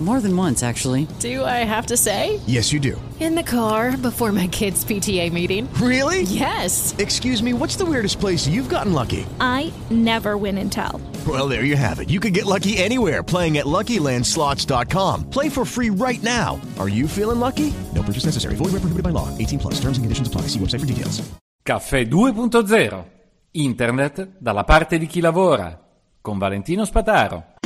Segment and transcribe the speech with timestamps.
[0.00, 1.08] More than once, actually.
[1.18, 2.38] Do I have to say?
[2.46, 3.00] Yes, you do.
[3.18, 5.68] In the car before my kids' PTA meeting.
[5.82, 6.22] Really?
[6.22, 6.94] Yes.
[6.98, 9.26] Excuse me, what's the weirdest place you've gotten lucky?
[9.40, 11.00] I never win and tell.
[11.26, 12.10] Well, there you have it.
[12.10, 15.30] You can get lucky anywhere playing at LuckyLandSlots.com.
[15.30, 16.60] Play for free right now.
[16.78, 17.74] Are you feeling lucky?
[17.92, 18.54] No purchase necessary.
[18.54, 19.36] Void where prohibited by law.
[19.36, 19.74] 18 plus.
[19.80, 20.42] Terms and conditions apply.
[20.42, 21.22] See website for details.
[21.60, 23.04] Caffè 2.0.
[23.50, 25.76] Internet dalla parte di chi lavora.
[26.20, 27.57] Con Valentino Spataro.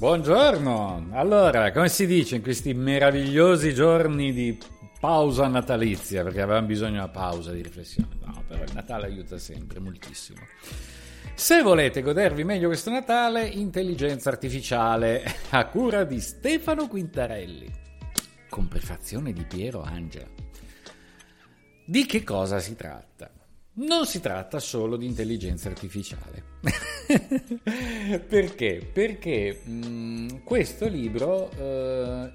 [0.00, 1.08] Buongiorno!
[1.10, 4.58] Allora, come si dice in questi meravigliosi giorni di
[4.98, 8.08] pausa natalizia, perché avevamo bisogno di una pausa di riflessione.
[8.24, 10.38] No, però il Natale aiuta sempre, moltissimo.
[11.34, 17.70] Se volete godervi meglio questo Natale, intelligenza artificiale a cura di Stefano Quintarelli,
[18.48, 20.30] con prefazione di Piero Angela.
[21.84, 23.30] Di che cosa si tratta?
[23.80, 26.44] Non si tratta solo di intelligenza artificiale.
[28.28, 28.86] Perché?
[28.92, 32.30] Perché mh, questo libro eh,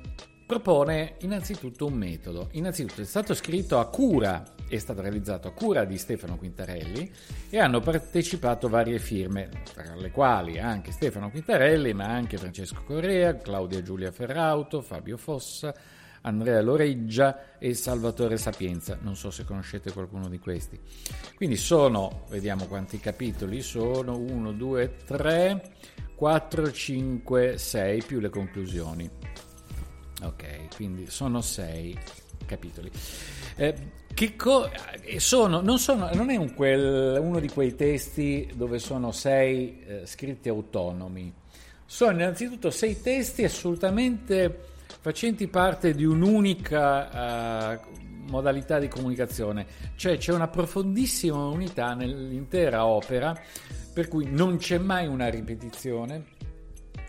[0.47, 2.49] propone innanzitutto un metodo.
[2.53, 7.11] Innanzitutto è stato scritto a cura, è stato realizzato a cura di Stefano Quintarelli
[7.51, 13.37] e hanno partecipato varie firme, tra le quali anche Stefano Quintarelli, ma anche Francesco Correa,
[13.37, 15.75] Claudia Giulia Ferrauto, Fabio Fossa,
[16.25, 18.97] Andrea Loreggia e Salvatore Sapienza.
[19.01, 20.79] Non so se conoscete qualcuno di questi.
[21.35, 25.71] Quindi sono, vediamo quanti capitoli sono, 1, 2, 3,
[26.15, 29.09] 4, 5, 6 più le conclusioni.
[30.23, 31.97] Ok, quindi sono 6
[32.45, 32.89] capitoli.
[33.55, 33.75] Eh,
[34.35, 34.69] co-
[35.17, 40.01] sono, non, sono, non è un quel, uno di quei testi dove sono 6 eh,
[40.05, 41.31] scritti autonomi.
[41.85, 44.73] Sono innanzitutto 6 testi assolutamente
[45.05, 47.79] facenti parte di un'unica uh,
[48.31, 53.39] modalità di comunicazione, cioè c'è una profondissima unità nell'intera opera,
[53.93, 56.25] per cui non c'è mai una ripetizione,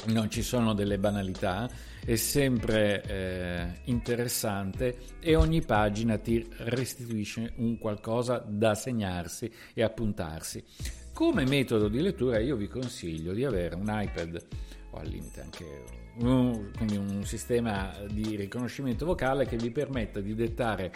[0.08, 1.70] non ci sono delle banalità,
[2.04, 10.62] è sempre eh, interessante e ogni pagina ti restituisce un qualcosa da segnarsi e appuntarsi.
[11.14, 14.46] Come metodo di lettura io vi consiglio di avere un iPad
[14.90, 20.34] o al limite anche un, quindi un sistema di riconoscimento vocale che vi permetta di
[20.34, 20.90] dettare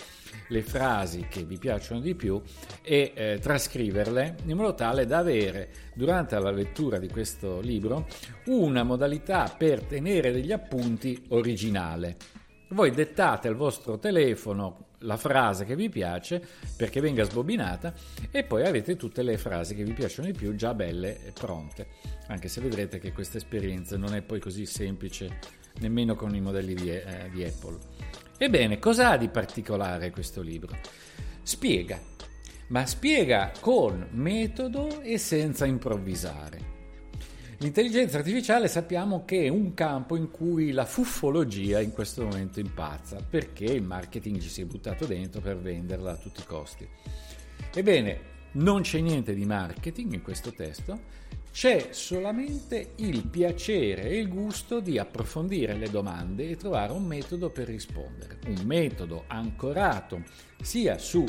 [0.48, 2.41] le frasi che vi piacciono di più
[2.82, 8.06] e eh, trascriverle in modo tale da avere durante la lettura di questo libro
[8.47, 12.39] una modalità per tenere degli appunti originale.
[12.72, 16.41] Voi dettate al vostro telefono la frase che vi piace
[16.76, 17.92] perché venga sbobinata
[18.31, 21.88] e poi avete tutte le frasi che vi piacciono di più già belle e pronte,
[22.28, 25.38] anche se vedrete che questa esperienza non è poi così semplice
[25.80, 27.78] nemmeno con i modelli di, eh, di Apple.
[28.38, 30.76] Ebbene, cosa ha di particolare questo libro?
[31.42, 32.00] Spiega,
[32.69, 36.79] ma spiega con metodo e senza improvvisare.
[37.62, 43.22] L'intelligenza artificiale sappiamo che è un campo in cui la fuffologia in questo momento impazza,
[43.28, 46.88] perché il marketing ci si è buttato dentro per venderla a tutti i costi.
[47.75, 48.21] Ebbene,
[48.53, 51.00] non c'è niente di marketing in questo testo,
[51.52, 57.50] c'è solamente il piacere e il gusto di approfondire le domande e trovare un metodo
[57.50, 60.22] per rispondere, un metodo ancorato
[60.60, 61.24] sia su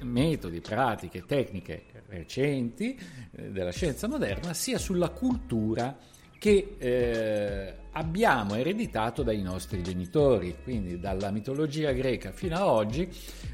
[0.00, 2.98] metodi, pratiche, tecniche recenti
[3.32, 5.96] eh, della scienza moderna, sia sulla cultura
[6.38, 13.08] che eh, abbiamo ereditato dai nostri genitori, quindi dalla mitologia greca fino ad oggi,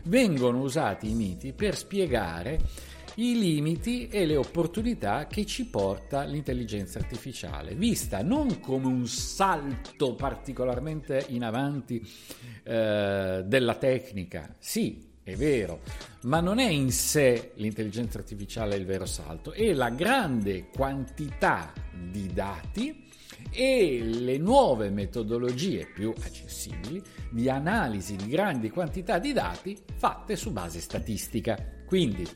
[0.04, 2.58] vengono usati i miti per spiegare
[3.18, 10.14] i limiti e le opportunità che ci porta l'intelligenza artificiale, vista non come un salto
[10.14, 12.00] particolarmente in avanti
[12.62, 15.80] eh, della tecnica, sì, è vero,
[16.22, 22.32] ma non è in sé l'intelligenza artificiale il vero salto, è la grande quantità di
[22.32, 23.04] dati
[23.50, 30.52] e le nuove metodologie più accessibili di analisi di grandi quantità di dati fatte su
[30.52, 31.58] base statistica.
[31.84, 32.26] Quindi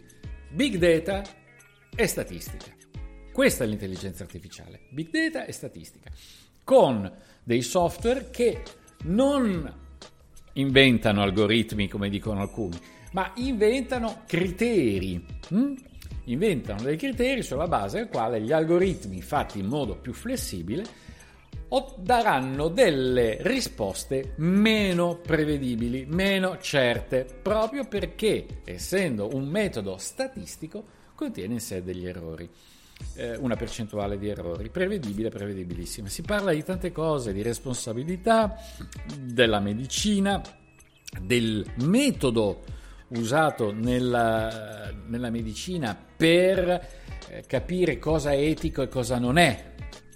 [0.52, 1.22] big data
[1.94, 2.70] e statistica.
[3.32, 6.10] Questa è l'intelligenza artificiale, big data e statistica,
[6.62, 7.10] con
[7.42, 8.62] dei software che
[9.04, 9.80] non
[10.54, 12.78] inventano algoritmi come dicono alcuni,
[13.12, 15.24] ma inventano criteri.
[15.48, 15.74] Hm?
[16.24, 20.84] Inventano dei criteri sulla base del quale gli algoritmi fatti in modo più flessibile
[21.96, 30.84] daranno delle risposte meno prevedibili, meno certe, proprio perché, essendo un metodo statistico,
[31.14, 32.48] contiene in sé degli errori.
[33.14, 36.08] eh, una percentuale di errori, prevedibile, prevedibilissima.
[36.08, 38.56] Si parla di tante cose, di responsabilità,
[39.18, 40.40] della medicina,
[41.20, 42.62] del metodo
[43.08, 46.88] usato nella, nella medicina per
[47.28, 49.71] eh, capire cosa è etico e cosa non è.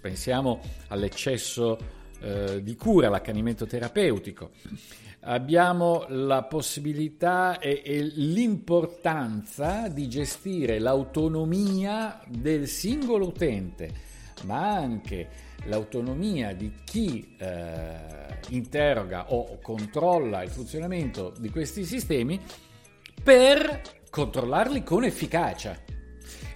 [0.06, 1.76] Pensiamo all'eccesso
[2.20, 4.50] eh, di cura, l'accanimento terapeutico.
[5.22, 13.90] Abbiamo la possibilità e, e l'importanza di gestire l'autonomia del singolo utente,
[14.44, 15.28] ma anche
[15.64, 17.96] l'autonomia di chi eh,
[18.50, 22.40] interroga o controlla il funzionamento di questi sistemi
[23.24, 25.76] per controllarli con efficacia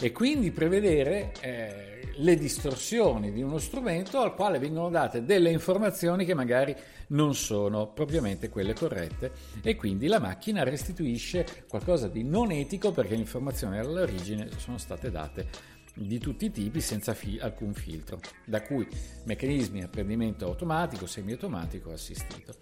[0.01, 1.90] e quindi prevedere eh,
[2.21, 6.75] le distorsioni di uno strumento al quale vengono date delle informazioni che magari
[7.09, 9.33] non sono propriamente quelle corrette
[9.63, 15.11] e quindi la macchina restituisce qualcosa di non etico perché le informazioni all'origine sono state
[15.11, 18.87] date di tutti i tipi senza fi- alcun filtro, da cui
[19.25, 22.55] meccanismi di apprendimento automatico, semiautomatico assistito.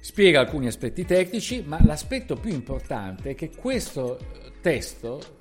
[0.00, 4.18] Spiega alcuni aspetti tecnici, ma l'aspetto più importante è che questo
[4.60, 5.38] testo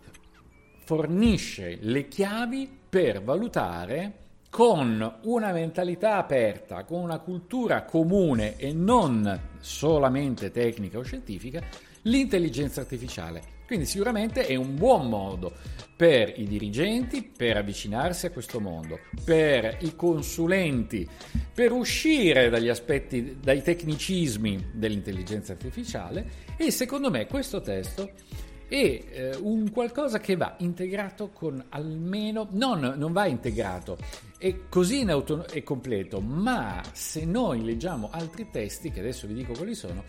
[0.86, 4.14] fornisce le chiavi per valutare
[4.52, 11.60] con una mentalità aperta, con una cultura comune e non solamente tecnica o scientifica,
[12.04, 13.42] l'intelligenza artificiale.
[13.66, 15.54] Quindi sicuramente è un buon modo
[15.98, 21.10] per i dirigenti per avvicinarsi a questo mondo, per i consulenti
[21.52, 28.12] per uscire dagli aspetti, dai tecnicismi dell'intelligenza artificiale e secondo me questo testo
[28.74, 34.00] è eh, un qualcosa che va integrato con almeno, non, non va integrato,
[34.40, 39.36] è così in auto, è completo, ma se noi leggiamo altri testi, che adesso vi
[39.36, 40.04] dico quali sono,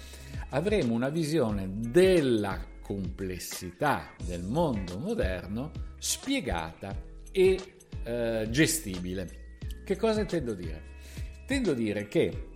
[0.50, 6.96] avremo una visione della complessità del mondo moderno spiegata
[7.31, 7.60] e
[8.02, 9.58] eh, gestibile.
[9.84, 10.93] Che cosa intendo dire?
[11.40, 12.52] Intendo dire che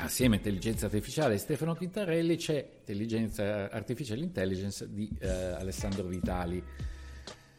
[0.00, 6.62] assieme a intelligenza artificiale di Stefano Quintarelli c'è intelligenza artificial intelligence di eh, Alessandro Vitali.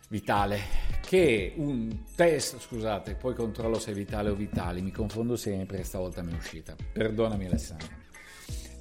[0.10, 0.60] Vitale,
[1.08, 6.22] che un test, scusate, poi controllo se è Vitale o Vitali, mi confondo sempre, stavolta
[6.22, 6.76] mi è uscita.
[6.92, 7.88] Perdonami Alessandro.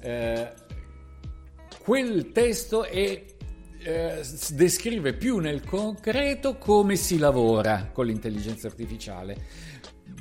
[0.01, 0.51] Eh,
[1.83, 3.25] quel testo è,
[3.79, 9.69] eh, descrive più nel concreto come si lavora con l'intelligenza artificiale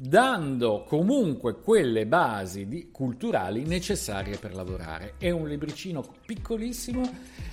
[0.03, 5.15] dando comunque quelle basi di, culturali necessarie per lavorare.
[5.19, 7.03] È un libricino piccolissimo,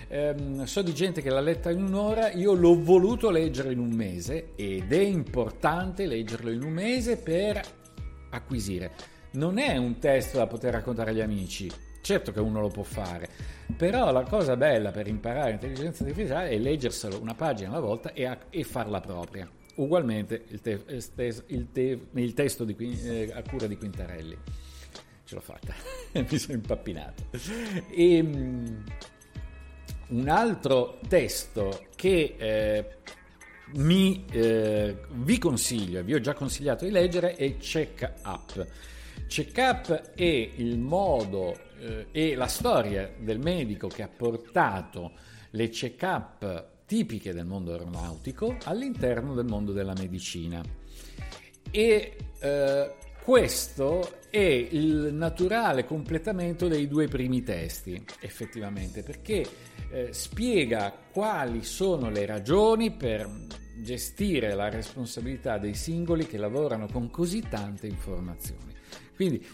[0.07, 3.91] ehm, so di gente che l'ha letta in un'ora, io l'ho voluto leggere in un
[3.91, 7.61] mese ed è importante leggerlo in un mese per
[8.29, 8.91] acquisire.
[9.31, 11.69] Non è un testo da poter raccontare agli amici,
[12.01, 13.27] certo che uno lo può fare,
[13.75, 18.25] però la cosa bella per imparare intelligenza artificiale è leggerselo una pagina alla volta e,
[18.25, 19.49] a, e farla propria.
[19.77, 24.37] Ugualmente il, te, il, te, il testo di, eh, a cura di Quintarelli.
[25.23, 25.73] Ce l'ho fatta,
[26.13, 27.25] mi sono impappinato.
[27.89, 28.83] E, um,
[30.09, 32.97] un altro testo che eh,
[33.75, 38.67] mi, eh, vi consiglio, vi ho già consigliato di leggere, è Check Up.
[39.27, 40.23] Check Up è
[40.55, 45.11] il modo eh, e la storia del medico che ha portato
[45.51, 50.63] le check up tipiche del mondo aeronautico all'interno del mondo della medicina.
[51.69, 52.93] E eh,
[53.23, 59.45] questo è il naturale completamento dei due primi testi, effettivamente, perché
[59.91, 63.29] eh, spiega quali sono le ragioni per
[63.83, 68.73] gestire la responsabilità dei singoli che lavorano con così tante informazioni.
[69.13, 69.45] Quindi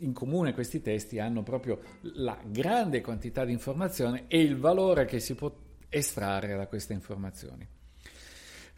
[0.00, 1.80] in comune questi testi hanno proprio
[2.14, 5.50] la grande quantità di informazione e il valore che si può
[5.96, 7.66] estrarre da queste informazioni.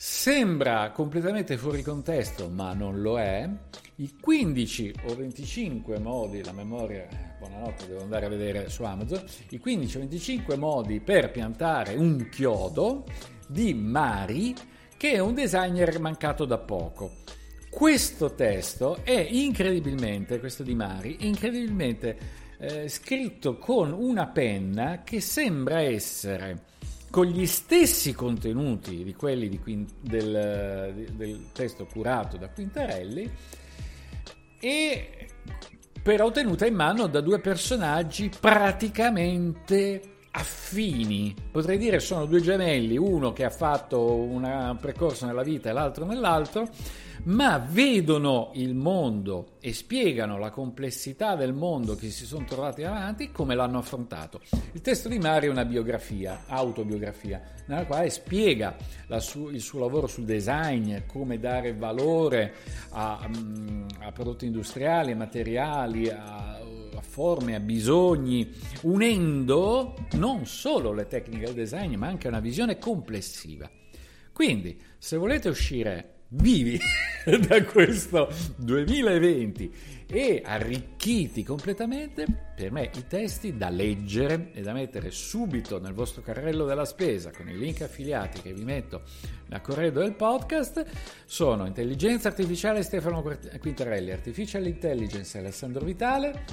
[0.01, 3.49] Sembra completamente fuori contesto, ma non lo è.
[3.97, 9.59] I 15 o 25 modi, la memoria, buonanotte, devo andare a vedere su Amazon, i
[9.59, 13.07] 15 o 25 modi per piantare un chiodo
[13.49, 14.55] di Mari,
[14.97, 17.17] che è un designer mancato da poco.
[17.69, 22.19] Questo testo è incredibilmente, questo di Mari, incredibilmente
[22.61, 26.67] eh, scritto con una penna che sembra essere
[27.11, 33.31] con gli stessi contenuti di quelli di Quint- del, del testo curato da Quintarelli
[34.61, 35.29] e
[36.03, 43.33] però tenuta in mano da due personaggi praticamente affini, potrei dire sono due gemelli, uno
[43.33, 46.69] che ha fatto un percorso nella vita e l'altro nell'altro,
[47.29, 53.31] ma vedono il mondo e spiegano la complessità del mondo che si sono trovati avanti
[53.31, 54.41] come l'hanno affrontato.
[54.73, 58.77] Il testo di Mario è una biografia, autobiografia, nella quale spiega
[59.19, 62.55] su- il suo lavoro sul design, come dare valore
[62.91, 68.51] a, mm, a prodotti industriali, a materiali, a, a forme, a bisogni,
[68.83, 73.71] unendo non solo le tecniche del design, ma anche una visione complessiva.
[74.33, 76.79] Quindi, se volete uscire vivi
[77.47, 85.11] da questo 2020 e arricchiti completamente, per me i testi da leggere e da mettere
[85.11, 89.03] subito nel vostro carrello della spesa con i link affiliati che vi metto
[89.49, 90.87] nel corredo del podcast
[91.27, 93.23] sono Intelligenza Artificiale Stefano
[93.59, 96.45] Quintarelli, Artificial Intelligence Alessandro Vitale,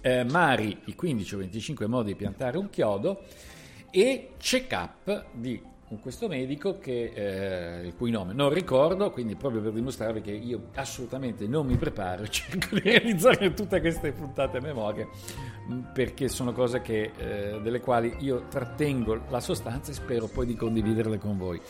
[0.00, 3.24] eh, Mari, i 15 o 25 modi di piantare un chiodo
[3.90, 5.60] e Check Up di
[5.94, 10.32] con questo medico che, eh, il cui nome non ricordo, quindi proprio per dimostrarvi che
[10.32, 15.06] io assolutamente non mi preparo, cerco di realizzare tutte queste puntate a memoria
[15.70, 20.46] mm, perché sono cose che, eh, delle quali io trattengo la sostanza e spero poi
[20.46, 21.60] di condividerle con voi.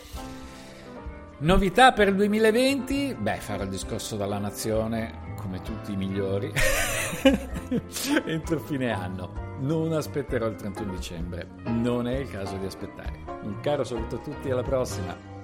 [1.37, 3.17] Novità per il 2020?
[3.19, 6.51] Beh, fare il discorso dalla nazione, come tutti i migliori,
[8.25, 9.43] entro fine anno.
[9.59, 13.19] Non aspetterò il 31 dicembre, non è il caso di aspettare.
[13.43, 15.34] Un caro saluto a tutti, alla prossima!